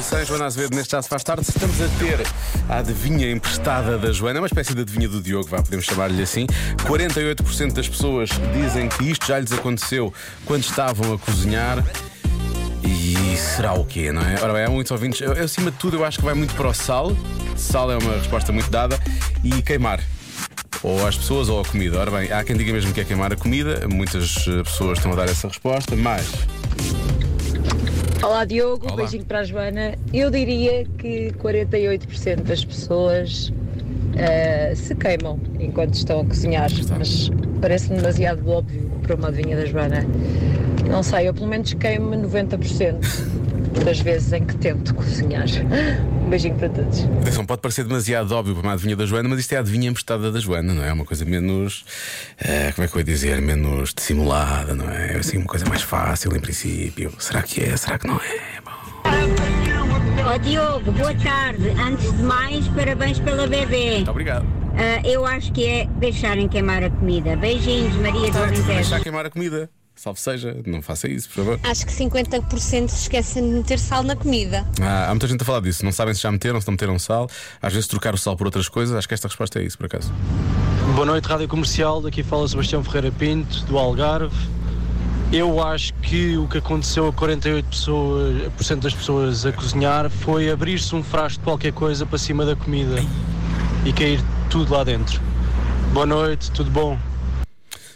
Santos, 0.00 0.28
Joana 0.28 0.46
Azevedo, 0.46 0.74
neste 0.74 1.02
se 1.02 1.08
faz 1.08 1.22
tarde. 1.22 1.42
Estamos 1.42 1.78
a 1.80 1.88
ter 1.98 2.26
a 2.68 2.78
adivinha 2.78 3.30
emprestada 3.30 3.98
da 3.98 4.10
Joana, 4.10 4.40
uma 4.40 4.46
espécie 4.46 4.74
de 4.74 4.80
adivinha 4.80 5.08
do 5.08 5.20
Diogo, 5.20 5.48
vá, 5.48 5.60
podemos 5.60 5.84
chamar-lhe 5.84 6.22
assim. 6.22 6.46
48% 6.84 7.72
das 7.72 7.88
pessoas 7.88 8.30
dizem 8.54 8.88
que 8.88 9.10
isto 9.10 9.26
já 9.26 9.38
lhes 9.38 9.52
aconteceu 9.52 10.14
quando 10.46 10.62
estavam 10.62 11.12
a 11.12 11.18
cozinhar. 11.18 11.84
E 12.82 13.36
será 13.36 13.74
o 13.74 13.84
quê, 13.84 14.10
não 14.10 14.22
é? 14.22 14.40
Ora 14.40 14.54
bem, 14.54 14.64
há 14.64 14.70
muitos 14.70 14.90
ouvintes. 14.90 15.20
Eu, 15.20 15.32
acima 15.32 15.70
de 15.70 15.76
tudo, 15.76 15.96
eu 15.96 16.04
acho 16.04 16.18
que 16.18 16.24
vai 16.24 16.34
muito 16.34 16.54
para 16.54 16.68
o 16.68 16.74
sal. 16.74 17.14
Sal 17.56 17.92
é 17.92 17.98
uma 17.98 18.14
resposta 18.14 18.50
muito 18.50 18.70
dada. 18.70 18.98
E 19.44 19.60
queimar. 19.62 20.00
Ou 20.82 21.06
às 21.06 21.16
pessoas 21.16 21.50
ou 21.50 21.60
à 21.60 21.64
comida. 21.64 21.98
Ora 21.98 22.10
bem, 22.10 22.32
há 22.32 22.42
quem 22.42 22.56
diga 22.56 22.72
mesmo 22.72 22.94
que 22.94 23.00
é 23.00 23.04
queimar 23.04 23.32
a 23.32 23.36
comida. 23.36 23.86
Muitas 23.88 24.46
eh, 24.48 24.62
pessoas 24.62 24.98
estão 24.98 25.12
a 25.12 25.16
dar 25.16 25.28
essa 25.28 25.48
resposta, 25.48 25.94
mas. 25.94 26.26
Olá 28.22 28.44
Diogo, 28.44 28.86
Olá. 28.86 28.96
beijinho 28.96 29.24
para 29.24 29.40
a 29.40 29.44
Joana. 29.44 29.94
Eu 30.12 30.30
diria 30.30 30.84
que 30.98 31.32
48% 31.42 32.42
das 32.42 32.64
pessoas 32.64 33.52
eh, 34.16 34.72
se 34.76 34.94
queimam 34.94 35.38
enquanto 35.58 35.94
estão 35.94 36.20
a 36.20 36.24
cozinhar, 36.24 36.70
Está. 36.70 36.96
mas 36.98 37.30
parece-me 37.60 37.96
demasiado 37.98 38.48
óbvio 38.48 38.90
para 39.02 39.16
uma 39.16 39.28
adivinha 39.28 39.56
da 39.56 39.66
Joana. 39.66 40.06
Não 40.88 41.02
sei, 41.02 41.28
eu 41.28 41.34
pelo 41.34 41.48
menos 41.48 41.72
queimo-me 41.74 42.16
90% 42.18 43.84
das 43.84 44.00
vezes 44.00 44.32
em 44.32 44.44
que 44.44 44.56
tento 44.56 44.94
cozinhar. 44.94 45.46
Um 46.32 46.34
beijinho 46.34 46.54
para 46.54 46.70
todos. 46.70 47.04
Atenção, 47.20 47.44
pode 47.44 47.60
parecer 47.60 47.84
demasiado 47.84 48.32
óbvio 48.32 48.54
para 48.54 48.62
uma 48.62 48.72
adivinha 48.72 48.96
da 48.96 49.04
Joana, 49.04 49.28
mas 49.28 49.40
isto 49.40 49.52
é 49.52 49.58
a 49.58 49.60
adivinha 49.60 49.90
emprestada 49.90 50.32
da 50.32 50.40
Joana, 50.40 50.72
não 50.72 50.82
é? 50.82 50.88
É 50.88 50.92
uma 50.94 51.04
coisa 51.04 51.26
menos. 51.26 51.84
eh, 52.42 52.72
como 52.74 52.86
é 52.86 52.88
que 52.88 52.94
eu 52.96 53.00
ia 53.00 53.04
dizer? 53.04 53.42
Menos 53.42 53.92
dissimulada, 53.92 54.74
não 54.74 54.88
é? 54.88 55.12
É 55.12 55.16
assim, 55.18 55.36
uma 55.36 55.46
coisa 55.46 55.66
mais 55.68 55.82
fácil 55.82 56.34
em 56.34 56.40
princípio. 56.40 57.12
Será 57.18 57.42
que 57.42 57.62
é? 57.62 57.76
Será 57.76 57.98
que 57.98 58.06
não 58.06 58.16
é? 58.16 58.60
Bom, 58.64 58.72
Ó 60.24 60.38
Diogo, 60.38 60.90
boa 60.92 61.14
tarde. 61.16 61.68
Antes 61.78 62.10
de 62.16 62.22
mais, 62.22 62.66
parabéns 62.68 63.18
pela 63.20 63.46
bebê. 63.46 63.96
muito 63.96 64.10
obrigado. 64.10 64.46
Ah, 64.74 65.06
eu 65.06 65.26
acho 65.26 65.52
que 65.52 65.66
é 65.66 65.86
deixarem 65.98 66.48
queimar 66.48 66.82
a 66.82 66.88
comida. 66.88 67.36
Beijinhos, 67.36 67.94
Maria 67.96 68.30
do 68.30 68.38
Alentejo. 68.38 68.62
Deixar 68.68 69.00
queimar 69.00 69.26
a 69.26 69.30
comida. 69.30 69.68
Salve 69.94 70.18
seja, 70.20 70.56
não 70.66 70.82
faça 70.82 71.08
isso, 71.08 71.28
por 71.28 71.36
favor. 71.36 71.60
Acho 71.62 71.86
que 71.86 71.92
50% 71.92 72.88
se 72.88 73.02
esquecem 73.02 73.42
de 73.48 73.56
meter 73.56 73.78
sal 73.78 74.02
na 74.02 74.16
comida. 74.16 74.66
Ah, 74.80 75.06
há 75.06 75.10
muita 75.10 75.28
gente 75.28 75.42
a 75.42 75.44
falar 75.44 75.60
disso. 75.60 75.84
Não 75.84 75.92
sabem 75.92 76.14
se 76.14 76.22
já 76.22 76.32
meteram, 76.32 76.60
se 76.60 76.66
não 76.66 76.72
meteram 76.72 76.98
sal. 76.98 77.28
Às 77.60 77.72
vezes 77.72 77.86
trocar 77.86 78.14
o 78.14 78.18
sal 78.18 78.36
por 78.36 78.46
outras 78.46 78.68
coisas. 78.68 78.96
Acho 78.96 79.06
que 79.06 79.14
esta 79.14 79.28
resposta 79.28 79.60
é 79.60 79.64
isso, 79.64 79.76
por 79.76 79.86
acaso. 79.86 80.12
Boa 80.94 81.06
noite, 81.06 81.26
Rádio 81.26 81.46
Comercial. 81.46 82.00
Daqui 82.02 82.22
fala 82.22 82.48
Sebastião 82.48 82.82
Ferreira 82.82 83.12
Pinto, 83.12 83.64
do 83.66 83.78
Algarve. 83.78 84.34
Eu 85.32 85.62
acho 85.66 85.94
que 85.94 86.36
o 86.36 86.46
que 86.48 86.58
aconteceu 86.58 87.06
a 87.06 87.12
48% 87.12 87.64
pessoas, 87.64 88.52
por 88.54 88.64
cento 88.64 88.82
das 88.82 88.92
pessoas 88.92 89.46
a 89.46 89.52
cozinhar 89.52 90.10
foi 90.10 90.50
abrir-se 90.50 90.94
um 90.94 91.02
frasco 91.02 91.38
de 91.38 91.44
qualquer 91.44 91.72
coisa 91.72 92.04
para 92.04 92.18
cima 92.18 92.44
da 92.44 92.54
comida 92.54 92.96
e 93.84 93.92
cair 93.92 94.22
tudo 94.50 94.74
lá 94.74 94.84
dentro. 94.84 95.20
Boa 95.92 96.04
noite, 96.04 96.50
tudo 96.50 96.70
bom? 96.70 96.98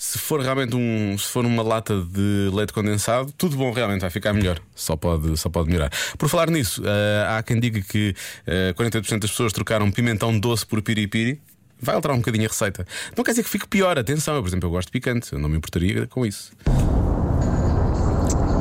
Se 0.00 0.16
for 0.16 0.40
realmente 0.40 0.74
um, 0.74 1.18
se 1.18 1.26
for 1.26 1.44
uma 1.44 1.62
lata 1.62 2.00
de 2.00 2.48
leite 2.54 2.72
condensado, 2.72 3.30
tudo 3.36 3.54
bom, 3.54 3.70
realmente 3.70 4.00
vai 4.00 4.08
ficar 4.08 4.32
melhor. 4.32 4.58
Só 4.74 4.96
pode, 4.96 5.36
só 5.36 5.50
pode 5.50 5.68
melhorar. 5.68 5.92
Por 6.16 6.26
falar 6.26 6.48
nisso, 6.48 6.82
ah, 6.86 7.36
há 7.36 7.42
quem 7.42 7.60
diga 7.60 7.82
que 7.82 8.14
ah, 8.46 8.72
48% 8.72 9.18
das 9.18 9.30
pessoas 9.30 9.52
trocaram 9.52 9.90
pimentão 9.90 10.40
doce 10.40 10.64
por 10.64 10.80
piripiri. 10.80 11.38
Vai 11.78 11.94
alterar 11.94 12.16
um 12.16 12.20
bocadinho 12.20 12.46
a 12.46 12.48
receita. 12.48 12.86
Não 13.14 13.22
quer 13.22 13.32
dizer 13.32 13.42
que 13.42 13.50
fique 13.50 13.68
pior, 13.68 13.98
atenção. 13.98 14.34
Eu, 14.36 14.40
por 14.40 14.48
exemplo, 14.48 14.68
eu 14.68 14.70
gosto 14.70 14.86
de 14.88 14.92
picante, 14.92 15.34
eu 15.34 15.38
não 15.38 15.50
me 15.50 15.58
importaria 15.58 16.06
com 16.06 16.24
isso. 16.24 16.50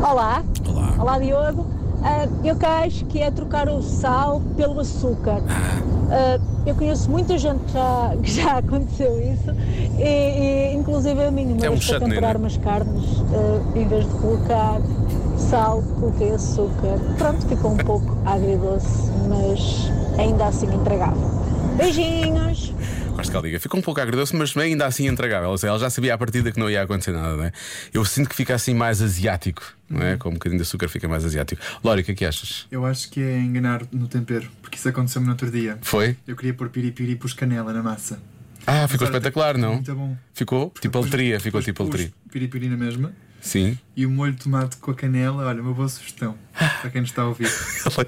Olá, 0.03 0.43
Olá. 0.65 0.95
olá 0.99 1.19
Diogo. 1.19 1.78
Ah, 2.03 2.28
eu 2.44 2.55
que 2.55 2.66
acho 2.66 3.05
que 3.05 3.19
é 3.19 3.30
trocar 3.30 3.67
o 3.69 3.81
sal 3.81 4.42
pelo 4.55 4.80
açúcar. 4.80 5.42
Ah, 6.09 6.39
eu 6.66 6.75
conheço 6.75 7.09
muita 7.09 7.38
gente 7.38 7.59
que 7.66 7.73
já, 7.73 8.16
que 8.23 8.31
já 8.31 8.58
aconteceu 8.58 9.19
isso, 9.19 9.52
e, 9.97 10.03
e, 10.03 10.73
inclusive 10.75 11.23
a 11.23 11.31
mim, 11.31 11.53
uma 11.53 11.66
É 11.66 11.69
um 11.69 11.73
vez 11.73 11.88
para 11.88 12.00
temperar 12.00 12.38
umas 12.38 12.57
carnes, 12.57 13.06
ah, 13.34 13.78
em 13.78 13.88
vez 13.88 14.06
de 14.06 14.12
colocar 14.16 14.79
sal, 15.38 15.84
coloquei 16.00 16.31
açúcar. 16.31 17.00
Pronto, 17.18 17.46
ficou 17.47 17.72
um 17.72 17.78
pouco 17.78 18.18
agridoce, 18.25 19.09
mas 19.28 19.91
ainda 20.18 20.46
assim 20.46 20.68
intragável. 20.68 21.29
Beijinhos! 21.78 22.73
Gosto 23.19 23.31
que 23.31 23.35
ela 23.38 23.46
diga. 23.46 23.59
Ficou 23.59 23.80
um 23.80 23.84
pouco 23.84 24.00
agridoce, 24.00 24.35
mas 24.35 24.56
ainda 24.56 24.85
assim 24.85 25.07
intragável. 25.07 25.57
Seja, 25.57 25.72
Ela 25.72 25.80
já 25.80 25.90
sabia 25.90 26.13
à 26.13 26.18
partida 26.18 26.52
que 26.52 26.59
não 26.59 26.69
ia 26.69 26.81
acontecer 26.81 27.12
nada, 27.12 27.35
não 27.35 27.44
é? 27.44 27.52
Eu 27.94 28.03
sinto 28.06 28.30
que 28.30 28.35
fica 28.35 28.56
assim 28.56 28.74
mais 28.74 29.02
asiático, 29.02 29.62
não 29.90 30.02
é? 30.02 30.18
Com 30.18 30.30
um 30.30 30.34
bocadinho 30.34 30.57
de 30.59 30.63
açúcar 30.63 30.88
fica 30.88 31.07
mais 31.07 31.25
asiático. 31.25 31.62
Lóri, 31.84 32.02
o 32.02 32.03
que 32.06 32.12
é 32.12 32.16
que 32.16 32.25
achas? 32.25 32.66
Eu 32.72 32.85
acho 32.85 33.09
que 33.09 33.22
é 33.22 33.38
enganar 33.40 33.81
no 33.91 34.08
tempero, 34.08 34.50
porque 34.62 34.78
isso 34.78 34.88
aconteceu-me 34.88 35.28
no 35.28 35.34
outro 35.34 35.52
dia. 35.52 35.78
Foi? 35.81 36.16
Eu 36.28 36.35
queria 36.35 36.53
pôr 36.53 36.69
piripiri 36.69 37.12
e 37.12 37.16
pus 37.16 37.34
canela 37.34 37.74
na 37.74 37.84
massa. 37.84 38.19
Ah, 38.66 38.88
ficou 38.88 39.08
Mas 39.08 39.16
espetacular, 39.16 39.58
não? 39.58 39.75
Muito 39.75 39.96
bom. 39.96 40.16
Ficou? 40.34 40.74
Tipo 40.79 41.00
Pus- 41.00 41.06
alteria, 41.06 41.40
ficou 41.40 41.62
tipo 41.62 41.78
pus 41.84 41.88
alteria. 41.88 42.12
Piripiri 42.31 42.69
na 42.69 42.78
mesma. 42.78 43.12
Sim. 43.41 43.77
E 43.95 44.05
o 44.05 44.09
molho 44.09 44.31
de 44.31 44.39
tomate 44.44 44.77
com 44.77 44.91
a 44.91 44.95
canela, 44.95 45.45
olha, 45.45 45.61
uma 45.61 45.73
boa 45.73 45.89
sugestão 45.89 46.35
para 46.81 46.89
quem 46.89 47.01
nos 47.01 47.09
está 47.09 47.22
a 47.23 47.27
ouvir. 47.27 47.47
Ele, 47.97 48.07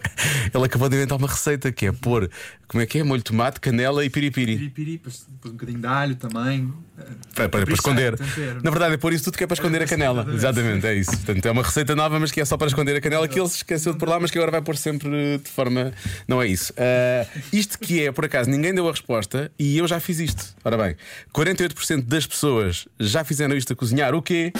ele 0.53 0.63
acabou 0.65 0.87
de 0.89 0.95
inventar 0.95 1.17
uma 1.17 1.27
receita 1.27 1.71
que 1.71 1.85
é 1.85 1.91
pôr, 1.91 2.29
como 2.67 2.81
é 2.81 2.85
que 2.85 2.99
é? 2.99 3.03
Molho 3.03 3.19
de 3.19 3.25
tomate, 3.25 3.59
canela 3.59 4.03
e 4.05 4.09
piripiri. 4.09 4.55
Piripiri, 4.57 4.91
depois, 4.93 5.25
um 5.45 5.49
bocadinho 5.51 5.79
de 5.79 5.87
alho 5.87 6.15
também. 6.15 6.73
eh, 6.97 7.03
Para, 7.35 7.49
para, 7.49 7.65
para 7.65 7.73
esconder. 7.73 8.17
Na 8.63 8.69
verdade, 8.71 8.93
é 8.93 8.97
pôr 8.97 9.11
isso 9.13 9.25
tudo 9.25 9.37
que 9.37 9.43
é 9.43 9.47
para 9.47 9.55
esconder 9.55 9.81
a 9.81 9.85
canela. 9.85 10.25
Exatamente. 10.33 10.85
É 10.85 10.93
isso. 10.93 11.11
Portanto, 11.11 11.45
é 11.45 11.51
uma 11.51 11.63
receita 11.63 11.93
nova, 11.95 12.19
mas 12.19 12.31
que 12.31 12.39
é 12.39 12.45
só 12.45 12.55
para 12.57 12.67
esconder 12.67 12.95
a 12.95 13.01
canela, 13.01 13.27
que 13.27 13.39
ele 13.39 13.49
se 13.49 13.57
esqueceu 13.57 13.91
de 13.93 13.99
pôr 13.99 14.07
lá, 14.09 14.19
mas 14.19 14.31
que 14.31 14.37
agora 14.37 14.51
vai 14.51 14.61
pôr 14.61 14.77
sempre 14.77 15.09
de 15.43 15.49
forma. 15.49 15.91
Não 16.27 16.41
é 16.41 16.47
isso. 16.47 16.73
Ah, 16.77 17.25
isto 17.51 17.77
que 17.79 18.05
é, 18.05 18.11
por 18.11 18.23
acaso, 18.25 18.49
ninguém 18.49 18.73
deu 18.73 18.87
a 18.87 18.91
resposta 18.91 19.51
e 19.59 19.77
eu 19.77 19.87
já 19.87 19.99
fiz 19.99 20.19
isto. 20.19 20.55
Ora 20.63 20.77
bem, 20.77 20.95
48% 21.33 22.03
das 22.05 22.25
pessoas 22.25 22.87
já 22.99 23.23
fizeram 23.25 23.55
isto 23.57 23.73
a 23.73 23.75
cozinhar. 23.75 24.13
O 24.15 24.21
quê? 24.21 24.53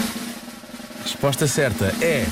Resposta 1.03 1.47
certa 1.47 1.85
é. 2.03 2.25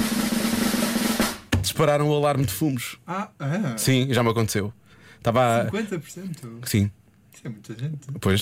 Dispararam 1.62 2.10
o 2.10 2.14
alarme 2.16 2.46
de 2.46 2.54
fumos. 2.54 2.98
Ah, 3.06 3.30
ah, 3.40 3.74
Sim, 3.78 4.08
já 4.12 4.24
me 4.24 4.30
aconteceu. 4.30 4.74
Estava. 5.18 5.62
a- 5.62 5.66
50%. 5.72 6.68
Sim. 6.68 6.90
Isso 7.34 7.48
é 7.48 7.50
muita 7.50 7.74
gente. 7.74 8.00
Pois, 8.20 8.42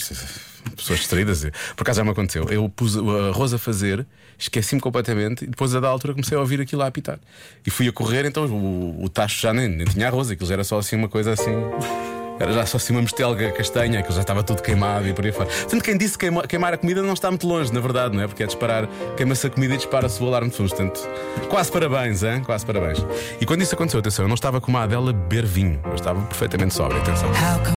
pessoas 0.75 0.99
distraídas. 0.99 1.41
Por 1.75 1.83
acaso 1.83 1.97
já 1.97 2.03
me 2.03 2.09
aconteceu. 2.11 2.45
Eu 2.49 2.67
pus 2.69 2.95
o 2.95 3.09
arroz 3.29 3.53
a 3.53 3.57
fazer, 3.59 4.05
esqueci-me 4.37 4.81
completamente 4.81 5.43
e 5.43 5.47
depois 5.47 5.75
a 5.75 5.79
da 5.79 5.87
altura 5.87 6.13
comecei 6.13 6.35
a 6.35 6.41
ouvir 6.41 6.59
aquilo 6.61 6.81
a 6.81 6.87
apitar. 6.87 7.19
E 7.65 7.69
fui 7.69 7.87
a 7.87 7.91
correr, 7.91 8.25
então 8.25 8.45
o, 8.45 9.03
o 9.03 9.09
tacho 9.09 9.39
já 9.41 9.53
nem, 9.53 9.67
nem 9.69 9.85
tinha 9.85 10.07
arroz, 10.07 10.31
aquilo 10.31 10.47
já 10.47 10.53
era 10.55 10.63
só 10.63 10.79
assim 10.79 10.95
uma 10.95 11.07
coisa 11.09 11.33
assim. 11.33 11.51
Era 12.39 12.51
já 12.53 12.65
só 12.65 12.77
assim 12.77 12.93
uma 12.93 13.01
mestelga 13.01 13.51
castanha, 13.51 13.99
aquilo 13.99 14.15
já 14.15 14.21
estava 14.21 14.43
tudo 14.43 14.61
queimado 14.61 15.07
e 15.07 15.13
por 15.13 15.25
aí 15.25 15.31
fora. 15.31 15.49
Portanto, 15.49 15.83
quem 15.83 15.97
disse 15.97 16.17
queima- 16.17 16.45
queimar 16.47 16.73
a 16.73 16.77
comida 16.77 17.01
não 17.01 17.13
está 17.13 17.29
muito 17.29 17.47
longe, 17.47 17.73
na 17.73 17.79
verdade, 17.79 18.15
não 18.15 18.23
é? 18.23 18.27
Porque 18.27 18.43
é 18.43 18.45
disparar, 18.45 18.87
queima-se 19.15 19.47
a 19.47 19.49
comida 19.49 19.73
e 19.73 19.77
dispara-se 19.77 20.21
o 20.21 20.27
alarme 20.27 20.49
de 20.49 20.55
fundo. 20.55 20.69
Portanto, 20.69 20.99
quase 21.49 21.71
parabéns, 21.71 22.23
hein? 22.23 22.41
Quase 22.45 22.65
parabéns. 22.65 23.03
E 23.41 23.45
quando 23.45 23.61
isso 23.61 23.73
aconteceu, 23.73 23.99
atenção, 23.99 24.25
eu 24.25 24.29
não 24.29 24.35
estava 24.35 24.61
como 24.61 24.77
a 24.77 24.83
Adela 24.83 25.11
beber 25.13 25.45
vinho, 25.45 25.79
eu 25.85 25.95
estava 25.95 26.21
perfeitamente 26.21 26.73
sóbrio, 26.73 27.01
atenção. 27.01 27.29